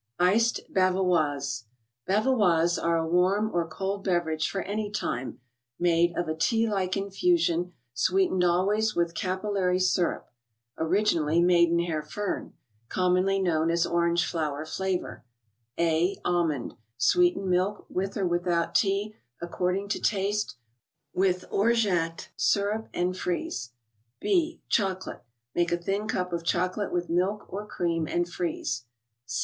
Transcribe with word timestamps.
ICED 0.19 0.61
BEVERAGES,, 0.73 1.65
63 1.67 1.67
l3aba£otge& 1.67 1.67
Bavaroises 2.09 2.83
are 2.83 2.97
a 2.97 3.05
warm 3.07 3.51
° 3.51 3.53
r 3.55 3.67
cold 3.67 4.03
beverage 4.03 4.49
for 4.49 4.61
any 4.63 4.89
time, 4.89 5.39
made 5.77 6.17
of 6.17 6.27
a 6.27 6.33
tea 6.33 6.67
like 6.67 6.97
infusion, 6.97 7.73
sweetened 7.93 8.43
always 8.43 8.95
with 8.95 9.13
capil¬ 9.13 9.51
lary 9.53 9.79
syrup 9.79 10.31
(originally 10.75 11.39
maiden 11.39 11.77
hair 11.77 12.01
fern),—commonly 12.01 13.39
known 13.39 13.69
as 13.69 13.85
orange 13.85 14.25
flower 14.25 14.65
flavor. 14.65 15.23
A.— 15.77 16.17
Almond: 16.25 16.73
sweeten 16.97 17.47
milk, 17.47 17.85
with 17.87 18.17
or 18.17 18.25
without 18.25 18.73
tea, 18.73 19.13
according 19.39 19.87
to 19.89 19.99
taste, 20.01 20.55
with 21.13 21.45
Orgeat 21.51 22.29
syrup, 22.35 22.87
and 22.91 23.15
freeze. 23.15 23.69
B.— 24.19 24.63
Chocolate: 24.67 25.21
Make 25.53 25.71
a 25.71 25.77
thin 25.77 26.07
cup 26.07 26.33
of 26.33 26.43
chocolate 26.43 26.91
with 26.91 27.07
milk 27.07 27.45
or 27.53 27.67
cream 27.67 28.07
and 28.07 28.27
freeze. 28.27 28.85